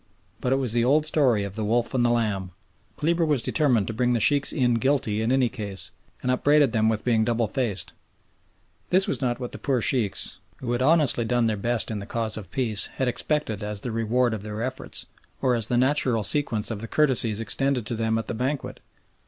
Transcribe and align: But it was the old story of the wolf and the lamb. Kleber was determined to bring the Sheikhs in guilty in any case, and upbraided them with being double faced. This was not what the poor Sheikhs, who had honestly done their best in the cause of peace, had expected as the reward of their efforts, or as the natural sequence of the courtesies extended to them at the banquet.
But 0.39 0.51
it 0.51 0.55
was 0.55 0.73
the 0.73 0.83
old 0.83 1.05
story 1.05 1.43
of 1.43 1.55
the 1.55 1.63
wolf 1.63 1.93
and 1.93 2.03
the 2.03 2.09
lamb. 2.09 2.49
Kleber 2.97 3.23
was 3.23 3.43
determined 3.43 3.85
to 3.85 3.93
bring 3.93 4.13
the 4.13 4.19
Sheikhs 4.19 4.51
in 4.51 4.79
guilty 4.79 5.21
in 5.21 5.31
any 5.31 5.47
case, 5.47 5.91
and 6.23 6.31
upbraided 6.31 6.71
them 6.71 6.89
with 6.89 7.05
being 7.05 7.23
double 7.23 7.45
faced. 7.47 7.93
This 8.89 9.07
was 9.07 9.21
not 9.21 9.39
what 9.39 9.51
the 9.51 9.59
poor 9.59 9.79
Sheikhs, 9.79 10.39
who 10.55 10.71
had 10.71 10.81
honestly 10.81 11.23
done 11.23 11.45
their 11.45 11.55
best 11.55 11.91
in 11.91 11.99
the 11.99 12.07
cause 12.07 12.35
of 12.35 12.49
peace, 12.49 12.87
had 12.95 13.07
expected 13.07 13.61
as 13.61 13.81
the 13.81 13.91
reward 13.91 14.33
of 14.33 14.41
their 14.41 14.63
efforts, 14.63 15.05
or 15.39 15.53
as 15.53 15.67
the 15.67 15.77
natural 15.77 16.23
sequence 16.23 16.71
of 16.71 16.81
the 16.81 16.87
courtesies 16.87 17.39
extended 17.39 17.85
to 17.85 17.93
them 17.95 18.17
at 18.17 18.25
the 18.27 18.33
banquet. 18.33 18.79